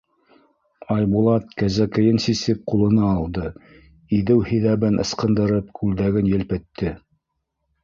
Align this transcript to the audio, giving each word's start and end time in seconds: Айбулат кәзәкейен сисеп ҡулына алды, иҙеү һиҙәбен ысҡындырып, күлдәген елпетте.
Айбулат 0.93 1.51
кәзәкейен 1.61 2.17
сисеп 2.23 2.63
ҡулына 2.71 3.05
алды, 3.19 3.45
иҙеү 4.21 4.41
һиҙәбен 4.49 4.99
ысҡындырып, 5.07 5.71
күлдәген 5.83 6.35
елпетте. 6.35 6.99